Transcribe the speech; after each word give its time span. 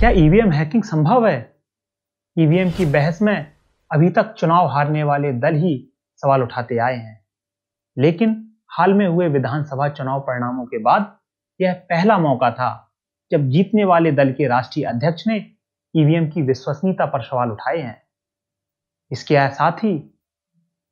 क्या 0.00 0.10
EVM 0.10 0.52
hacking 0.52 0.82
संभव 0.82 1.26
है? 1.26 1.56
ईवीएम 2.38 2.70
की 2.70 2.86
बहस 2.86 3.22
में 3.22 3.52
अभी 3.92 4.10
तक 4.10 4.32
चुनाव 4.32 4.66
हारने 4.66 5.02
वाले 5.02 5.32
दल 5.32 5.54
ही 5.54 5.92
सवाल 6.16 6.42
उठाते 6.42 6.78
आए 6.78 6.96
हैं। 6.96 7.26
लेकिन 7.98 8.52
हाल 8.68 8.94
में 8.94 9.06
हुए 9.08 9.28
विधानसभा 9.28 9.88
चुनाव 9.88 10.20
परिणामों 10.20 10.66
के 10.66 10.78
बाद 10.78 11.18
यह 11.60 11.72
पहला 11.72 12.18
मौका 12.18 12.50
था 12.50 12.94
जब 13.30 13.48
जीतने 13.48 13.84
वाले 13.84 14.12
दल 14.12 14.32
के 14.32 14.48
राष्ट्रीय 14.48 14.86
अध्यक्ष 14.86 15.26
ने 15.26 15.36
ईवीएम 15.96 16.28
की 16.28 16.42
विश्वसनीयता 16.42 17.06
पर 17.06 17.22
सवाल 17.22 17.50
उठाए 17.50 17.78
हैं। 17.78 18.02
इसके 19.12 19.50
साथ 19.50 19.72
ही 19.72 19.98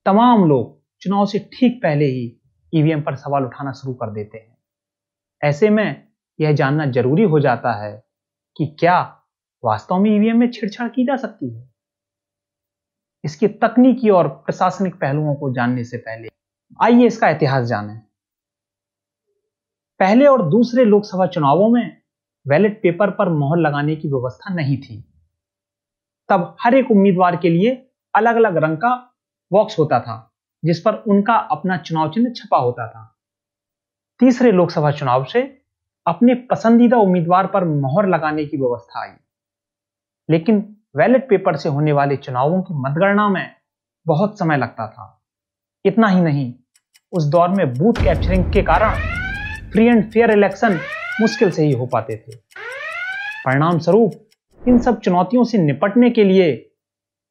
तमाम 0.06 0.44
लोग 0.44 0.82
चुनाव 1.00 1.26
से 1.26 1.38
ठीक 1.38 1.82
पहले 1.82 2.04
ही 2.04 2.40
ईवीएम 2.74 3.02
पर 3.02 3.14
सवाल 3.14 3.44
उठाना 3.44 3.72
शुरू 3.72 3.94
कर 3.94 4.10
देते 4.10 4.38
हैं। 4.38 4.58
ऐसे 5.42 5.70
में 5.70 6.08
यह 6.40 6.52
जानना 6.52 6.86
ज़रूरी 6.86 7.22
हो 7.22 7.40
जाता 7.40 7.72
है 7.72 8.05
कि 8.56 8.66
क्या 8.66 9.22
वास्तव 9.64 9.98
में 9.98 10.16
ईवीएम 10.16 10.38
में 10.38 10.50
छेड़छाड़ 10.50 10.88
की 10.88 11.04
जा 11.04 11.16
सकती 11.16 11.54
है? 11.54 11.70
इसके 13.24 13.48
तकनीकी 13.48 14.10
और 14.10 14.28
प्रशासनिक 14.28 14.94
पहलुओं 14.94 15.34
को 15.34 15.52
जानने 15.52 15.84
से 15.84 15.96
पहले 15.96 16.28
आइए 16.82 17.06
इसका 17.06 17.28
इतिहास 17.28 17.64
जानें। 17.64 18.00
पहले 19.98 20.26
और 20.26 20.50
दूसरे 20.50 20.84
लोकसभा 20.84 21.26
चुनावों 21.26 21.68
में 21.70 22.02
बैलेट 22.48 22.82
पेपर 22.82 23.10
पर 23.10 23.28
मोहर 23.28 23.58
लगाने 23.58 23.96
की 23.96 24.08
व्यवस्था 24.08 24.54
नहीं 24.54 24.78
थी। 24.78 25.12
तब 26.28 26.56
हर 26.60 26.74
एक 26.74 26.90
उम्मीदवार 26.90 27.36
के 27.36 27.50
लिए 27.50 27.90
अलग 28.14 28.36
अलग 28.36 28.56
रंग 28.56 28.76
का 28.76 29.18
बॉक्स 29.52 29.78
होता 29.78 30.00
था, 30.00 30.36
जिस 30.64 30.80
पर 30.80 30.94
उनका 30.94 31.34
अपना 31.34 31.76
चुनाव 31.76 32.10
चिन्ह 32.10 32.30
छपा 32.30 32.58
होता 32.58 32.88
था। 32.88 33.18
तीसरे 34.18 34.52
लोकसभा 34.52 34.90
चुनाव 34.90 35.24
से 35.24 35.55
अपने 36.06 36.34
पसंदीदा 36.34 36.96
उम्मीदवार 36.96 37.46
पर 37.46 37.64
मोहर 37.64 38.08
लगाने 38.08 38.46
की 38.46 38.56
व्यवस्था 38.56 39.02
आई। 39.02 39.10
लेकिन 40.30 40.76
बैलेट 40.96 41.28
पेपर 41.28 41.56
से 41.56 41.68
होने 41.68 41.92
वाले 41.92 42.16
चुनावों 42.16 42.62
की 42.62 42.74
मतगणना 42.74 43.28
में 43.28 43.54
बहुत 44.06 44.38
समय 44.38 44.56
लगता 44.56 44.86
था। 44.86 45.22
इतना 45.84 46.08
ही 46.08 46.20
नहीं, 46.20 46.54
उस 47.12 47.24
दौर 47.24 47.48
में 47.48 47.74
बूथ 47.74 47.92
कैप्चरिंग 47.92 48.52
के 48.52 48.62
कारण 48.62 48.90
फ्री 49.70 49.86
एंड 49.86 50.10
फेयर 50.10 50.30
इलेक्शन 50.30 50.80
मुश्किल 51.20 51.50
से 51.50 51.64
ही 51.64 51.72
हो 51.72 51.86
पाते 51.86 52.16
थे। 52.16 52.36
परिणाम 53.46 53.78
स्वरूप 53.78 54.12
इन 54.68 54.78
सब 54.78 55.00
चुनौतियों 55.00 55.44
से 55.44 55.58
निपटने 55.58 56.10
के 56.10 56.24
लिए 56.24 56.74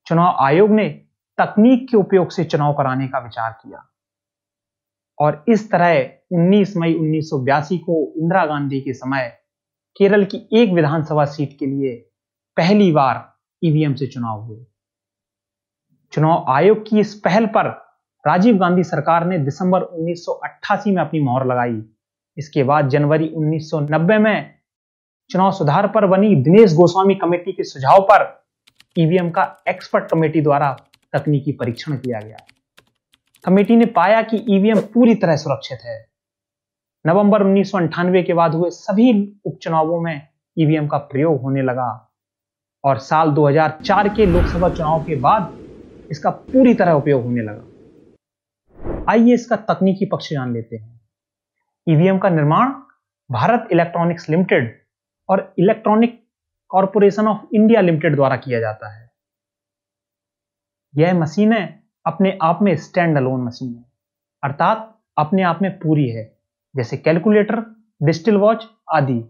चुनाव 0.06 0.36
आयोग 0.40 0.70
ने 0.70 0.90
तकनीक 1.38 1.90
के 1.90 1.98
उपयोग 1.98 2.32
से 2.32 2.44
चुनाव 2.44 2.74
कराने 2.74 3.08
का 3.08 3.20
विचार 3.20 3.52
किया। 3.52 3.95
और 5.20 5.46
इस 5.48 5.72
तरह 5.72 6.12
19 6.34 6.76
मई 6.78 6.94
उन्नीस 6.94 7.30
सौ 7.30 7.38
बयासी 7.40 7.78
को 7.78 8.14
इंदिरा 8.18 8.46
गांधी 8.46 8.82
के 8.82 8.94
समय 8.94 9.38
केरल 9.98 10.26
की 10.26 10.50
एक 10.54 10.74
विधानसभा 10.74 11.26
सीट 11.26 11.58
के 11.60 11.66
लिए 11.66 11.96
पहली 12.58 12.92
बार 12.92 13.38
ईवीएम 13.64 13.94
से 13.94 14.08
चुनाव 14.08 14.42
हुए। 14.42 14.66
चुनाव 16.14 16.46
आयोग 16.50 16.90
की 16.90 17.00
इस 17.00 17.16
पहल 17.16 17.46
पर 17.46 17.68
राजीव 18.28 18.58
गांधी 18.58 18.84
सरकार 18.84 19.26
ने 19.26 19.38
दिसंबर 19.38 19.82
1988 19.82 20.88
में 20.88 21.02
अपनी 21.02 21.20
मोहर 21.20 21.46
लगाई। 21.46 21.82
इसके 22.38 22.64
बाद 22.64 22.90
जनवरी 22.90 23.30
1990 23.30 24.20
में 24.20 24.56
चुनाव 25.30 25.52
सुधार 25.52 25.88
पर 25.88 26.06
बनी 26.06 26.36
दिनेश 26.36 26.74
गोस्वामी 26.74 27.16
कमेटी 27.16 27.52
के 27.52 27.64
सुझाव 27.64 28.02
पर 28.02 28.46
ईवीएम 28.98 29.30
का 29.30 29.64
एक्सपर्ट 29.68 30.12
कमेटी 30.12 30.42
द्वारा 30.42 30.78
तकनीकी 31.14 31.52
परीक्षण 31.52 31.98
किया 31.98 32.20
गया। 32.20 32.38
कमेटी 33.46 33.76
ने 33.76 33.86
पाया 33.86 34.22
कि 34.22 34.38
ईवीएम 34.50 34.80
पूरी 34.94 35.16
तरह 35.16 35.36
सुरक्षित 35.36 35.80
है। 35.86 35.98
नवंबर 37.06 37.42
उन्नीस 37.42 37.72
के 37.76 38.34
बाद 38.34 38.56
हुए 38.56 38.70
सभी 38.70 39.12
उपचुनावों 39.46 40.02
में 40.02 40.28
ईवीएम 40.58 40.88
का 40.88 40.98
प्रयोग 40.98 41.42
होने 41.42 41.62
लगा 41.62 41.90
और 42.84 43.00
साल 43.00 43.32
2004 43.32 44.10
के 44.16 44.26
लोकसभा 44.26 44.70
चुनाव 44.70 45.04
के 45.04 45.16
बाद 45.16 45.54
इसका 46.12 46.30
पूरी 46.30 46.74
तरह 46.74 46.94
उपयोग 46.94 47.24
होने 47.24 47.42
लगा। 47.42 49.12
आइए 49.12 49.34
इसका 49.34 49.56
तकनीकी 49.56 50.06
पक्ष 50.06 50.30
जान 50.30 50.54
लेते 50.54 50.76
हैं। 50.76 51.00
ईवीएम 51.88 52.18
का 52.18 52.30
निर्माण 52.30 52.74
भारत 53.30 53.68
इलेक्ट्रॉनिक्स 53.72 54.30
लिमिटेड 54.30 54.76
और 55.30 55.54
Electronic 55.60 56.22
Corporation 56.70 57.28
of 57.28 57.48
India 57.54 57.82
Limited 57.82 58.16
द्वारा 58.16 58.36
किया 58.36 58.60
जाता 58.60 58.94
है। 58.96 59.10
यह 60.94 61.14
मशीनें 61.14 61.85
अपने 62.06 62.38
आप 62.42 62.60
में 62.62 62.76
स्टैंड 62.78 63.18
अलोन 63.18 63.42
मशीन 63.42 63.76
है। 63.76 63.86
अर्थात 64.44 65.02
अपने 65.18 65.44
आप 65.44 65.60
में 65.62 65.80
पूरी 65.80 66.10
है, 66.10 66.38
जैसे 66.76 66.98
कैलकुलेटर 66.98 67.66
डिजिटल 68.04 68.38
वॉच 68.38 68.68
आदि। 68.94 69.24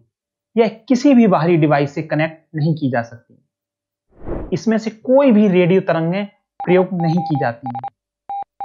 यह 0.57 0.67
किसी 0.67 1.13
भी 1.13 1.27
बाहरी 1.27 1.57
डिवाइस 1.57 1.95
से 1.95 2.03
कनेक्ट 2.03 2.55
नहीं 2.55 2.75
की 2.75 2.89
जा 2.89 3.01
सकती। 3.01 3.49
इसमें 4.53 4.77
से 4.77 4.89
कोई 4.89 5.31
भी 5.31 5.47
रेडियो 5.47 5.81
तरंगें 5.81 6.25
प्रयोग 6.63 6.89
नहीं 6.93 7.23
की 7.23 7.37
जाती 7.37 7.67
हैं। 7.67 7.89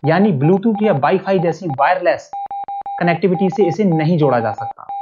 यानी 0.04 0.32
ब्लूटूथ 0.32 0.82
या 0.82 0.92
वाईफाई 0.92 1.38
जैसी 1.38 1.68
वायरलेस 1.68 2.40
कनेक्टिविटी 2.98 3.50
से 3.50 3.64
इसे 3.64 3.84
नहीं 3.84 4.18
जोड़ा 4.18 4.40
जा 4.40 4.52
सकता। 4.52 4.96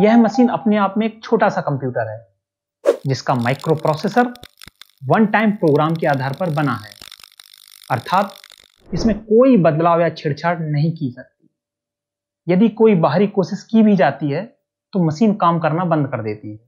यह 0.00 0.16
मशीन 0.16 0.48
अपने 0.48 0.76
आप 0.76 0.94
में 0.96 1.06
एक 1.06 1.22
छोटा 1.24 1.48
सा 1.48 1.60
कंप्यूटर 1.60 2.10
है, 2.10 2.34
जिसका 3.06 3.34
micro 3.34 3.74
processor 3.74 4.32
one 5.04 5.26
time 5.26 5.50
program 5.50 5.94
के 5.94 6.06
आधार 6.06 6.36
पर 6.40 6.50
बना 6.50 6.72
है। 6.72 7.01
अर्थात 7.90 8.34
इसमें 8.90 9.18
कोई 9.18 9.56
बदलाव 9.56 10.00
या 10.00 10.08
छेड़छाड़ 10.08 10.58
नहीं 10.58 10.92
की 10.92 11.10
जाती। 11.10 11.48
यदि 12.46 12.68
कोई 12.68 12.94
बाहरी 12.94 13.26
कोशिश 13.26 13.62
की 13.62 13.82
भी 13.82 13.96
जाती 13.96 14.30
है 14.30 14.44
तो 14.92 15.04
मशीन 15.04 15.34
काम 15.34 15.58
करना 15.60 15.84
बंद 15.84 16.06
कर 16.06 16.22
देती 16.22 16.50
है। 16.52 16.58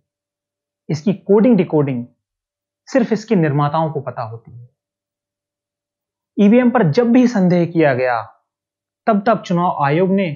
इसकी 0.88 1.12
कोडिंग 1.12 1.56
डिकोडिंग 1.56 2.04
सिर्फ़ 2.88 3.12
इसके 3.12 3.36
निर्माताओं 3.36 3.90
को 3.92 4.00
पता 4.00 4.22
होती 4.22 4.52
है। 4.52 4.68
ईवीएम 6.38 6.70
पर 6.70 6.90
जब 6.90 7.12
भी 7.12 7.26
संदेह 7.28 7.64
किया 7.66 7.94
गया, 7.94 8.20
तब 9.06 9.22
तब 9.26 9.42
चुनाव 9.42 9.84
आयोग 9.84 10.10
ने 10.10 10.26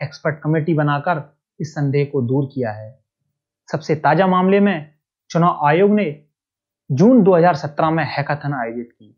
एक्सपर्ट 0.00 0.38
कमेटी 0.42 0.74
बनाकर 0.74 1.22
इस 1.60 1.74
संदेह 1.74 2.04
को 2.12 2.22
दूर 2.22 2.48
किया 2.54 2.72
है। 2.72 3.02
सबसे 3.68 3.94
ताज़ा 3.96 4.26
मामले 4.26 4.60
में 4.60 4.94
चुनाव 5.30 5.66
आयोग 5.66 5.90
ने 5.90 6.06
जून 6.90 7.22
2017 7.22 7.90
में 7.90 8.04
हैकाथन 8.06 8.54
आयोजित 8.54 8.88
की। 8.92 9.16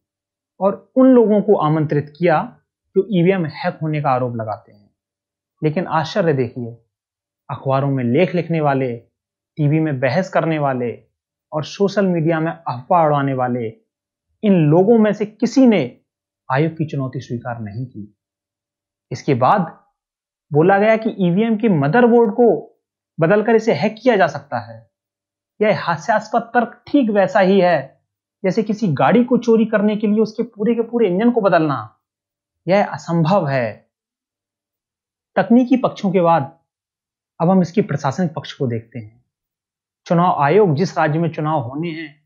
और 0.61 0.93
उन 0.97 1.07
लोगों 1.07 1.43
को 1.43 1.57
आमंत्रित 1.57 2.13
किया 2.19 2.59
जो 2.97 3.07
ईवीएम 3.11 3.47
हैक 3.47 3.79
होने 3.83 4.03
का 4.03 4.11
आरोप 4.11 4.37
लगाते 4.37 4.73
हैं। 4.73 4.91
लेकिन 5.65 5.87
आश्चर्य 5.87 6.33
देखिए, 6.33 6.77
अखबारों 7.51 7.91
में 7.91 8.05
लेख 8.05 8.35
लिखने 8.35 8.61
वाले, 8.61 8.97
टीवी 9.57 9.81
में 9.81 10.01
बहस 10.01 10.29
करने 10.29 10.59
वाले 10.59 11.03
और 11.53 11.65
सोशल 11.65 12.07
मीडिया 12.07 12.41
में 12.41 12.53
अफवाह 12.53 13.05
उड़ाने 13.05 13.35
वाले, 13.35 13.69
इन 14.43 14.53
लोगों 14.53 14.99
में 14.99 15.13
से 15.13 15.27
किसी 15.27 15.67
ने 15.67 16.01
आयोग 16.53 16.73
की 16.73 16.87
चुनौती 16.87 17.21
स्वीकार 17.21 17.61
नहीं 17.61 17.87
की। 17.87 18.19
इसके 19.13 19.35
बाद 19.35 19.81
बोला 20.53 20.79
गया 20.79 20.97
कि 20.97 21.17
ईवीएम 21.19 21.57
के 21.57 21.69
मदरबोर्ड 21.69 22.33
को 22.33 22.79
बदलकर 23.21 23.55
इसे 23.55 23.73
हैक 23.73 23.97
किया 24.03 24.17
जा 24.17 24.27
सकता 24.27 24.59
है। 24.59 24.91
यह 25.63 25.85
हास्यास्पद 25.85 26.43
तर्क 26.43 26.85
ठीक 26.87 27.11
वैसा 27.11 27.41
ही 27.41 27.61
है 27.61 27.96
जैसे 28.47 28.63
किसी 28.63 28.89
गाड़ी 28.89 29.25
को 29.25 29.37
चोरी 29.37 29.65
करने 29.65 29.97
के 29.97 30.07
लिए 30.07 30.21
उसके 30.21 30.43
पूरे 30.43 30.75
के 30.75 30.83
पूरे 30.83 31.09
इंजन 31.09 31.31
को 31.31 31.41
बदलना, 31.41 31.99
यह 32.69 32.87
असंभव 32.87 33.49
है। 33.49 33.91
तकनीकी 35.37 35.77
पक्षों 35.77 36.11
के 36.13 36.21
बाद 36.21 36.59
अब 37.41 37.51
हम 37.51 37.63
इसके 37.63 37.83
प्रशासनिक 37.83 38.33
पक्ष 38.35 38.53
को 38.53 38.67
देखते 38.67 38.99
हैं। 38.99 39.25
चुनाव 40.07 40.43
आयोग 40.43 40.75
जिस 40.75 40.99
राज्य 40.99 41.19
में 41.19 41.33
चुनाव 41.33 41.61
होने 41.61 41.91
हैं, 41.91 42.23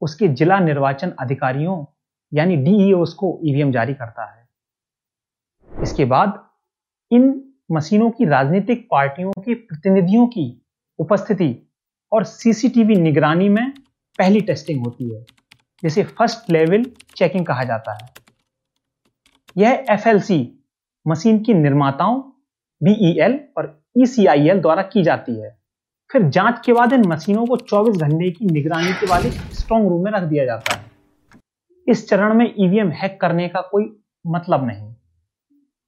उसके 0.00 0.28
जिला 0.28 0.58
निर्वाचन 0.58 1.10
अधिकारियों 1.10 1.84
यानी 2.32 2.56
डीईओ 2.56 3.04
को 3.04 3.38
ईवीएम 3.44 3.72
जारी 3.72 3.94
करता 3.94 4.24
है। 4.24 4.48
इसके 5.82 6.04
बाद 6.04 6.50
इन 7.10 7.52
मशीनों 7.72 8.10
की 8.10 8.24
राजनीतिक 8.24 8.88
पार्टियों 8.90 9.32
के 9.32 9.54
प्रतिनिधियों 9.54 10.26
की 10.26 10.66
उपस्थिति 10.98 11.56
और 12.12 12.24
सीसीटीवी 12.24 12.96
निगरानी 12.96 13.48
में 13.48 13.70
पहली 14.18 14.40
टेस्टिंग 14.40 14.84
होती 14.86 15.14
है। 15.14 15.24
जिसे 15.84 16.04
फ़र्स्ट 16.04 16.50
लेवल 16.50 16.84
चेकिंग 17.16 17.46
कहा 17.46 17.64
जाता 17.64 17.92
है। 17.92 18.08
यह 19.56 19.84
एफएलसी 19.90 20.64
मशीन 21.08 21.42
की 21.42 21.54
निर्माताओं 21.54 22.20
बीईएल 22.82 23.40
और 23.58 23.82
ईसीआईएल 23.98 24.60
द्वारा 24.60 24.82
की 24.82 25.02
जाती 25.02 25.40
है। 25.40 25.58
फिर 26.12 26.22
जाँच 26.22 26.62
के 26.66 26.72
बाद 26.72 26.92
इन 26.92 27.06
मशीनों 27.06 27.46
को 27.46 27.56
24 27.56 27.96
घंटे 27.96 28.30
की 28.30 28.46
निगरानी 28.46 28.92
के 28.92 29.06
वाले 29.06 29.30
स्ट्रॉन्ग 29.30 29.88
रूम 29.88 30.04
में 30.04 30.12
रख 30.12 30.22
दिया 30.22 30.44
जाता 30.44 30.74
है। 30.74 30.84
इस 31.88 32.08
चरण 32.08 32.34
में 32.34 32.54
ईवीएम 32.58 32.90
हैक 32.90 33.20
करने 33.20 33.48
का 33.48 33.60
कोई 33.60 34.02
मतलब 34.26 34.66
नहीं। 34.66 34.94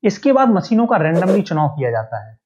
इसके 0.04 0.32
बाद 0.32 0.48
मशीनों 0.48 0.86
का 0.86 0.96
रैंडमली 0.96 1.42
चुनाव 1.42 1.68
किया 1.68 1.90
जाता 1.90 2.28
है। 2.28 2.38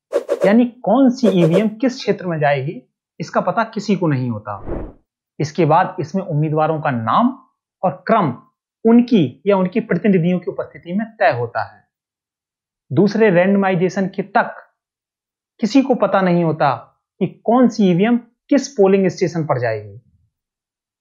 यानी 0.46 0.64
कौन 0.64 1.10
सी 1.10 1.28
ईवीएम 1.28 1.68
किस 1.68 1.96
क्षेत्र 1.96 2.26
में 2.26 2.40
जाएगी, 2.40 2.82
इसका 3.20 3.40
पता 3.40 3.64
किसी 3.64 3.96
को 3.96 4.06
नहीं 4.06 4.30
होता। 4.30 4.56
इसके 5.40 5.64
बाद 5.64 5.96
इसमें 6.00 6.22
उम्मीदवारों 6.22 6.80
का 6.80 6.90
नाम 6.90 7.36
और 7.82 8.02
क्रम 8.06 8.32
उनकी 8.84 9.42
या 9.46 9.56
उनकी 9.56 9.80
प्रतिनिधियों 9.80 10.38
की 10.38 10.50
उपस्थिति 10.50 10.92
में 10.92 11.06
तय 11.20 11.36
होता 11.38 11.62
है। 11.64 11.78
दूसरे 12.90 13.30
रैंडमाइजेशन 13.30 14.06
के 14.06 14.22
तक 14.22 14.54
किसी 15.60 15.82
को 15.82 15.94
पता 15.94 16.20
नहीं 16.20 16.44
होता 16.44 16.74
कि 17.20 17.26
कौन 17.44 17.68
सी 17.68 17.90
ईवीएम 17.90 18.16
किस 18.48 18.68
पोलिंग 18.68 19.08
स्टेशन 19.08 19.44
पर 19.44 19.60
जाएगी। 19.60 20.00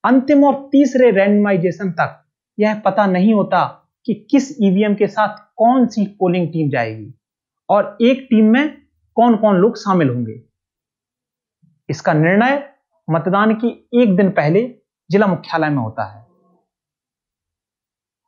अंतिम 0.03 0.43
और 0.43 0.55
तीसरे 0.71 1.11
रैंडमाइजेशन 1.11 1.91
तक 1.91 2.23
यह 2.57 2.79
पता 2.79 3.05
नहीं 3.05 3.33
होता 3.33 3.65
कि 4.05 4.13
किस 4.31 4.51
ईवीएम 4.61 4.95
के 4.95 5.07
साथ 5.07 5.37
कौन 5.55 5.87
सी 5.87 6.05
पोलिंग 6.19 6.47
टीम 6.47 6.69
जाएगी 6.69 7.13
और 7.69 7.97
एक 8.01 8.27
टीम 8.29 8.45
में 8.45 8.77
कौन 9.17 9.35
कौन 9.37 9.55
लोग 9.55 9.77
शामिल 9.77 10.09
होंगे। 10.09 10.41
इसका 11.89 12.13
निर्णय 12.13 12.57
मतदान 13.11 13.53
की 13.55 13.89
एक 13.93 14.15
दिन 14.15 14.29
पहले 14.29 14.75
जिला 15.09 15.27
मुख्यालय 15.27 15.69
में 15.69 15.77
होता 15.77 16.03
है। 16.03 16.25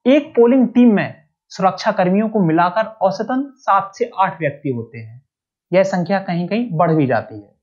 एक 0.06 0.36
पोलिंग 0.36 0.68
टीम 0.68 0.94
में 0.94 1.24
सुरक्षा 1.48 1.92
कर्मियों 1.92 2.30
को 2.30 2.40
मिलाकर 2.40 2.86
औसतन 2.86 3.54
सात 3.58 3.92
से 3.96 4.10
आठ 4.20 4.40
व्यक्ति 4.40 4.70
होते 4.70 4.98
हैं। 4.98 5.22
यह 5.74 5.84
संख्या 5.84 6.20
कहीं 6.20 6.48
कहीं 6.48 6.70
बढ़ 6.72 6.92
भी 6.92 7.08
जाती 7.08 7.36
है। 7.36 7.56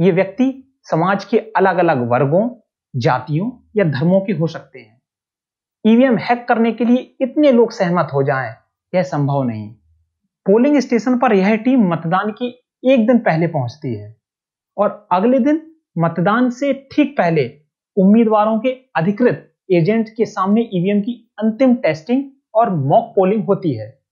ये 0.00 0.10
व्यक्ति 0.10 0.78
समाज 0.82 1.24
के 1.24 1.38
अलग 1.38 1.76
अलग 1.76 2.08
वर्गों, 2.10 2.48
जातियों 2.96 3.50
या 3.76 3.84
धर्मों 3.84 4.20
के 4.20 4.32
हो 4.32 4.46
सकते 4.46 4.78
हैं। 4.78 5.00
ईवीएम 5.86 6.18
हैक 6.18 6.48
करने 6.48 6.72
के 6.72 6.84
लिए 6.84 7.16
इतने 7.20 7.52
लोग 7.52 7.72
सहमत 7.72 8.08
हो 8.14 8.22
जाएँ, 8.22 8.54
यह 8.94 9.02
संभव 9.02 9.42
नहीं। 9.42 9.74
पोलिंग 10.46 10.78
स्टेशन 10.78 11.18
पर 11.18 11.32
यह 11.32 11.56
टीम 11.56 11.88
मतदान 11.88 12.30
की 12.32 12.46
एक 12.84 13.06
दिन 13.06 13.18
पहले 13.18 13.46
पहुँचती 13.46 13.94
है 13.94 14.16
और 14.76 15.08
अगले 15.12 15.38
दिन 15.38 15.71
मतदान 15.96 16.50
से 16.50 16.72
ठीक 16.92 17.16
पहले 17.18 17.46
उम्मीदवारों 17.96 18.58
के 18.60 18.70
अधिकृत 18.96 19.48
एजेंट 19.72 20.08
के 20.08 20.24
सामने 20.24 20.60
ईवीएम 20.74 21.00
की 21.00 21.12
अंतिम 21.38 21.74
टेस्टिंग 21.74 22.24
और 22.54 22.70
मॉक 22.70 23.12
पोलिंग 23.16 23.44
होती 23.44 23.74
है। 23.74 24.02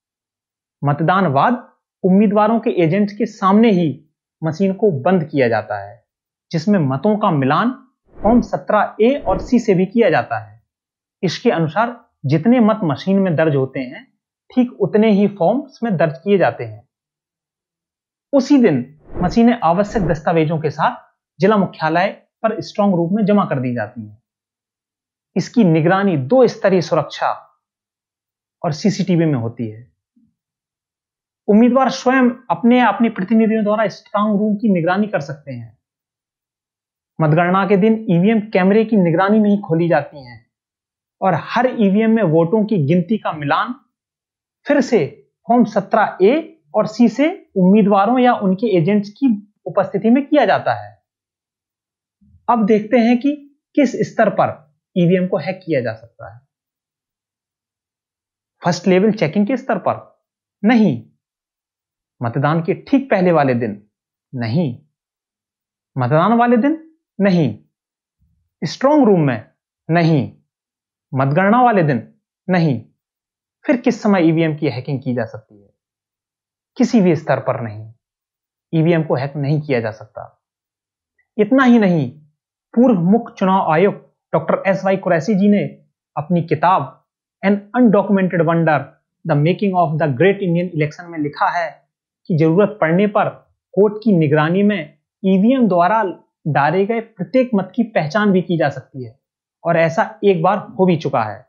मतदान 0.83 1.33
बाद 1.33 1.67
उम्मीदवारों 2.05 2.59
के 2.61 2.71
एजेंट 2.71 3.11
के 3.11 3.27
सामने 3.27 3.71
ही 3.71 3.89
मशीन 4.43 4.73
को 4.73 4.91
बंद 5.01 5.25
किया 5.25 5.49
जाता 5.49 5.79
है, 5.79 6.03
जिसमें 6.51 6.79
मतों 6.79 7.17
का 7.17 7.31
मिलान 7.31 7.75
फॉर्म 8.17 8.41
17 8.41 8.97
ए 9.01 9.15
और 9.19 9.39
सी 9.39 9.59
से 9.59 9.75
भी 9.75 9.87
किया 9.87 10.11
जाता 10.11 10.39
है। 10.39 10.63
इसके 11.23 11.51
अनुसार 11.51 11.97
जितने 12.27 12.61
मत 12.61 12.81
मशीन 12.85 13.19
में 13.19 13.35
दर्ज 13.37 13.57
होते 13.57 13.81
हैं, 13.81 14.07
ठीक 14.51 14.73
उतने 14.81 15.11
ही 15.11 15.27
फॉर्म्स 15.29 15.83
में 15.83 15.97
दर्ज 15.97 16.19
किए 16.19 16.39
जाते 16.39 16.65
हैं। 16.65 16.89
उसी 18.33 18.59
दिन 18.59 18.85
मशीनें 19.17 19.59
आवश्यक 19.65 20.03
दस्तावेजों 20.03 20.59
के 20.59 20.71
साथ 20.71 21.10
जिला 21.41 21.57
मुख्यालय 21.57 22.09
पर 22.43 22.61
स्ट्रांग 22.61 22.95
रूप 22.95 23.13
में 23.13 23.25
जमा 23.25 23.45
कर 23.45 23.61
दी 23.61 23.75
जाती 23.75 24.09
है। 24.09 24.23
इसकी 25.37 25.65
निगरानी 25.65 26.17
दो 26.17 26.47
स्तरीय 26.47 26.81
सुरक्षा 26.81 27.31
और 28.65 28.73
सीसीटीवी 28.73 29.25
में 29.25 29.35
होती 29.35 29.71
है। 29.71 29.93
उम्मीदवार 31.49 31.91
स्वयं 31.91 32.31
अपने 32.51 32.81
अपने 32.81 33.09
प्रतिनिधियों 33.09 33.65
द्वारा 33.65 33.89
स्ट्रांग 33.89 34.39
रूम 34.39 34.57
की 34.57 34.73
निगरानी 34.73 35.07
कर 35.07 35.21
सकते 35.21 35.53
हैं। 35.53 35.79
मतगणना 37.21 37.67
के 37.67 37.77
दिन 37.77 38.07
ईवीएम 38.11 38.41
कैमरे 38.41 38.85
की 38.85 38.97
निगरानी 38.97 39.39
में 39.39 39.51
ही 39.51 39.59
खोली 39.59 39.89
जाती 39.89 40.25
हैं 40.27 40.47
और 41.21 41.35
हर 41.35 41.67
ईवीएम 41.81 42.11
में 42.11 42.23
वोटों 42.23 42.65
की 42.65 42.79
गिनती 42.79 43.19
का 43.19 43.33
मिलान, 43.33 43.75
फिर 44.67 44.81
से 44.81 45.29
फॉर्म 45.49 45.65
17 45.65 46.19
ए 46.23 46.63
और 46.75 46.87
सी 46.87 47.09
से 47.09 47.51
उम्मीदवारों 47.57 48.19
या 48.19 48.35
उनके 48.35 48.77
एजेंट्स 48.77 49.11
की 49.11 49.53
उपस्थिति 49.67 50.11
में 50.11 50.27
किया 50.27 50.45
जाता 50.45 50.75
है। 50.75 51.00
अब 52.51 52.67
देखते 52.67 52.97
हैं 52.97 53.19
कि 53.19 53.61
किस 53.75 53.93
स्तर 53.93 54.31
पर 54.31 54.77
ईवीएम 54.99 55.29
को 55.29 55.39
हैक 55.39 55.61
किया 55.67 55.81
जा 55.81 55.95
सकता 55.95 56.35
है। 56.35 56.41
फ़र्स्ट 58.65 58.87
लेवल 58.87 59.13
चेकिंग 59.13 59.47
के 59.47 59.57
स्तर 59.57 59.79
पर? 59.79 60.25
नहीं। 60.65 61.11
मतदान 62.23 62.63
के 62.63 62.75
ठीक 62.75 63.11
पहले 63.11 63.33
वाले 63.33 63.55
दिन? 63.55 63.91
नहीं। 64.35 64.83
मतदान 65.99 66.33
वाले 66.33 66.57
दिन? 66.57 66.95
नहीं। 67.21 67.59
स्ट्रांग 68.65 69.05
रूम 69.05 69.21
में? 69.21 69.51
नहीं। 69.91 70.37
मतगणना 71.15 71.63
वाले 71.63 71.83
दिन? 71.83 72.15
नहीं। 72.51 72.85
फिर 73.67 73.77
किस 73.77 74.03
समय 74.03 74.29
ईवीएम 74.29 74.57
की 74.57 74.67
हैकिंग 74.67 75.03
की 75.03 75.15
जा 75.15 75.25
सकती 75.25 75.63
है? 75.63 75.75
किसी 76.77 77.01
भी 77.01 77.17
स्तर 77.17 77.41
पर 77.41 77.61
नहीं। 77.61 77.95
ईवीएम 78.75 79.03
को 79.03 79.15
हैक 79.15 79.37
नहीं 79.37 79.61
किया 79.61 79.81
जा 79.81 79.91
सकता। 79.91 80.45
इतना 81.39 81.65
ही 81.65 81.79
नहीं। 81.79 82.20
पूर्व 82.75 83.01
मुख्य 83.03 83.35
चुनाव 83.39 83.73
आयुक्त 83.73 84.07
doctor 84.33 84.63
S 84.67 84.85
Y 84.85 84.97
Quraishi 84.97 85.35
ji 85.35 85.49
ने 85.49 85.63
अपनी 86.17 86.43
किताब 86.43 87.05
an 87.43 87.57
undocumented 87.77 88.43
wonder 88.43 88.85
the 89.25 89.33
making 89.37 89.75
of 89.77 89.97
the 89.97 90.09
great 90.17 90.43
Indian 90.43 90.67
election 90.67 91.11
में 91.11 91.19
लिखा 91.19 91.49
है 91.49 91.69
कि 92.27 92.37
ज़रूरत 92.37 92.79
पड़ने 92.81 93.07
पर 93.07 93.29
कोर्ट 93.75 93.95
की 94.05 94.17
निगरानी 94.19 94.63
में 94.63 94.95
ईवीएम 95.23 95.69
द्वारा 95.69 96.03
डाले 96.49 96.85
गए 96.87 97.01
प्रत्येक 97.01 97.51
मत 97.55 97.73
की 97.77 97.83
पहचान 97.83 98.33
भी 98.33 98.43
की 98.43 98.59
जा 98.59 98.69
सकती 98.69 99.05
है 99.05 99.19
और 99.65 99.77
ऐसा 99.77 100.21
एक 100.25 100.43
बार 100.43 100.59
हो 100.59 100.87
भी 100.87 100.97
चुका 100.97 101.23
है। 101.23 101.45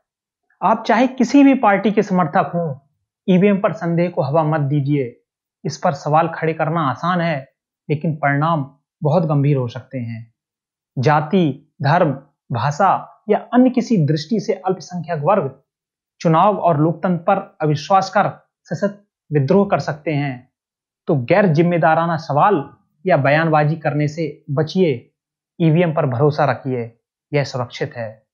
आप 0.62 0.84
चाहे 0.86 1.06
किसी 1.06 1.44
भी 1.44 1.54
पार्टी 1.54 1.90
के 1.92 2.02
समर्थक 2.02 2.50
हों 2.54 2.74
ईवीएम 3.28 3.60
पर 3.60 3.72
संदेह 3.72 4.10
को 4.10 4.22
हवा 4.22 4.44
मत 4.44 4.60
दीजिए। 4.60 5.16
इस 5.64 5.78
पर 5.78 5.92
सवाल 5.92 6.28
खड़े 6.28 6.52
करना 6.54 6.80
आसान 6.90 7.20
है, 7.20 7.48
लेकिन 7.88 8.16
परिणाम 8.16 8.70
बहुत 9.02 9.26
गंभीर 9.26 9.56
हो 9.56 9.68
सकते 9.68 9.98
हैं। 9.98 10.31
जाति, 10.98 11.74
धर्म, 11.82 12.12
भाषा 12.52 13.22
या 13.28 13.38
अन्य 13.38 13.70
किसी 13.70 13.96
दृष्टि 13.96 14.40
से 14.40 14.52
अल्पसंख्यक 14.52 15.20
वर्ग, 15.22 15.62
चुनाव 16.20 16.56
और 16.56 16.80
लोकतंत्र 16.80 17.22
पर 17.22 17.56
अविश्वास 17.62 18.10
कर 18.10 18.48
सशक्त 18.62 19.04
विद्रोह 19.32 19.68
कर 19.68 19.78
सकते 19.78 20.12
हैं। 20.12 20.52
तो 21.06 21.16
गैर 21.16 21.46
जिम्मेदाराना 21.46 22.16
सवाल 22.16 22.70
या 23.06 23.16
बयानबाजी 23.16 23.76
करने 23.76 24.08
से 24.08 24.44
बचिए, 24.50 25.14
ईवीएम 25.60 25.94
पर 25.94 26.06
भरोसा 26.06 26.44
रखिए, 26.44 26.98
यह 27.34 27.44
सुरक्षित 27.44 27.92
है। 27.96 28.26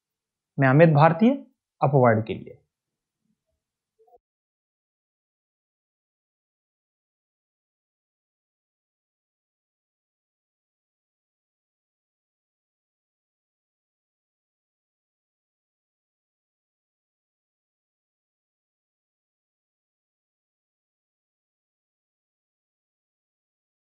मैं 0.58 0.68
अमित 0.68 0.88
भारतीय 0.88 1.30
अपवर्ड 1.82 2.24
के 2.24 2.34
लिए। 2.34 2.58